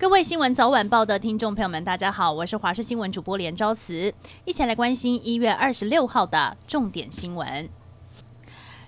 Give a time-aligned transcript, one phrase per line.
[0.00, 4.14] 各位新闻早晚报的听众朋友们，大家好，我是华视新闻主播连昭慈，
[4.44, 7.68] 一起来关心一月二十六号的重点新闻。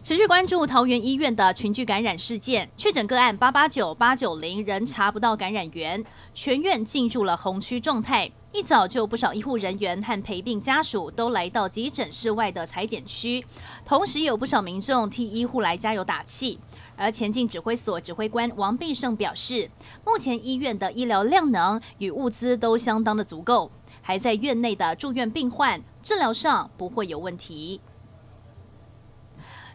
[0.03, 6.03] 持续关注桃园医院的群聚感染事件，确诊个案八八九八九零仍查不到感染源，
[6.33, 8.31] 全院进入了红区状态。
[8.51, 13.45] 一早就不少医护人员和陪病家属都来到急诊室外的裁剪区，
[13.85, 16.59] 同时有不少民众替医护来加油打气。
[16.97, 19.71] 而前进指挥所指挥官王必胜表示，
[20.03, 27.83] 目前医院的医疗量能与物资都相当的足够，还在院内的住院病患治疗上不会有问题。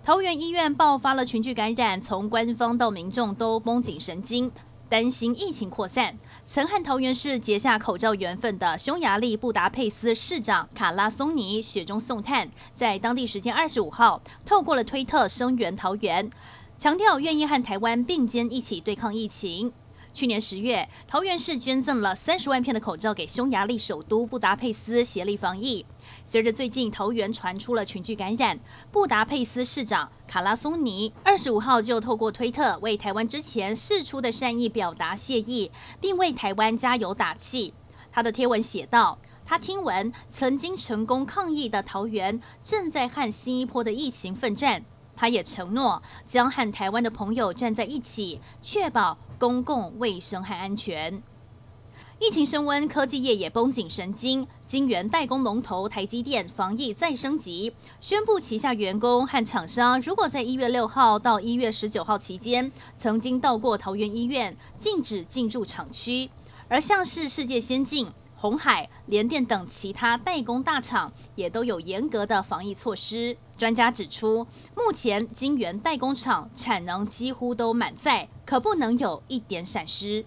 [0.05, 4.51] 桃园医院爆发了群聚感染，从官方到民众都绷紧神经，
[4.87, 6.15] 担心疫情扩散。
[6.45, 16.29] 曾和桃园市结下口罩缘分的匈牙利布达佩斯市长卡拉松尼雪中送炭，在当地时间二十五号透过了推特声援桃园。
[16.77, 19.73] 强调愿意和台湾并肩一起对抗疫情。
[20.15, 25.85] 去年十月，桃园市捐赠了三十万片的口罩给匈牙利首都布达佩斯协力防疫。
[26.23, 28.57] 随着最近桃园传出了群聚感染，
[28.93, 37.73] 布达佩斯市长卡拉松尼二十五号就透过推特为台湾之前释出的善意表达谢意，并为台湾加油打气。
[38.09, 44.85] 他的贴文写道：“他听闻曾经成功抗疫的桃园正在和新一波的疫情奋战。”
[45.15, 51.21] 他也承诺将和台湾的朋友站在一起，确保公共卫生和安全。
[52.17, 54.47] 疫情升温，科技业也绷紧神经。
[54.65, 66.29] 晶圆代工龙头台积电防疫再升级，宣布旗下员工和厂商如果在一月六号到一月十九号期间曾经到过桃园医院，禁止进入厂区。
[66.67, 73.37] 而像是世界先进、红海、联电等其他代工大厂也都有严格的防疫措施。
[73.57, 80.25] 专家指出，目前晶圆代工厂产能几乎都满载，可不能有一点闪失。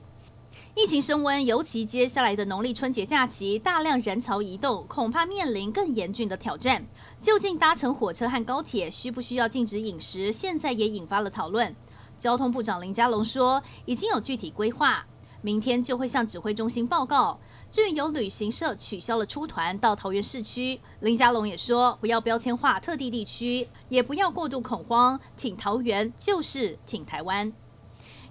[0.75, 6.87] 疫情升温，尤其接下来的农历春节假期，大量人潮移动，恐怕面临更严峻的挑战。
[7.21, 10.33] 究竟搭乘火车和高铁需不需要禁止饮食？
[10.33, 11.75] 现在也引发了讨论。
[12.19, 15.05] 交通部长林佳龙说，已经有具体规划。
[15.41, 17.39] 明天就会向指挥中心报告。
[17.71, 27.53] 至于有旅行社取消了出团到桃园市区，林佳龙也说不要标签化特定地区，也不要过度恐慌，挺桃园就是挺台湾。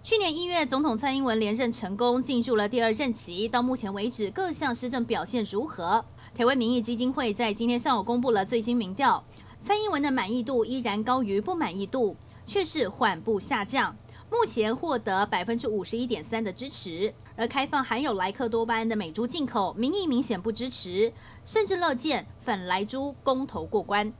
[0.01, 3.47] 去年一月，总统蔡英文连任成功，进入了第二任期。
[3.47, 6.03] 到目前为止，各项施政表现如何？
[6.33, 9.23] 台湾民意基金会在今天上午公布了最新民调，
[9.61, 12.15] 蔡英文的满意度依然高于不满意度，
[12.45, 13.95] 却是缓步下降。
[14.29, 21.13] 目前获得百分之五十一点三的支持，而开放含有莱克多巴胺的美猪进口，民意明显不支持，
[21.45, 24.11] 甚至乐见反莱猪公投过关。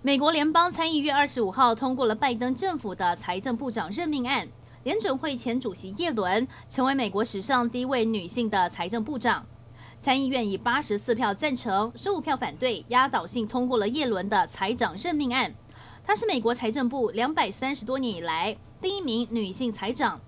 [0.00, 4.48] 美国联邦参议院二十五号通过了拜登政府的财政部长任命案，
[4.84, 9.44] 联准会前主席叶伦成为美国史上第一位女性的财政部长。
[10.00, 15.52] 参议院以八十四票赞成、十五票反对，压倒性通过了叶伦的财长任命案。
[16.08, 20.18] 她是美国财政部两百三十多年以来第一名女性财长。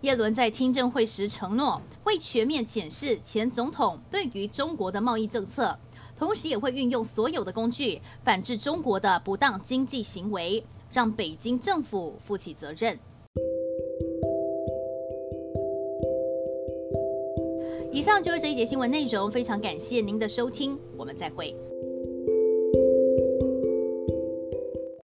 [0.00, 5.78] 耶伦在听证会时承诺，会全面检视前总统对于中国的贸易政策，
[6.16, 12.98] 同时也会运用所有的工具反制中国的不当经济行为，让北京政府负起责任。
[17.92, 21.54] 以上就是这一节新闻内容，非常感谢您的收听，我们再会。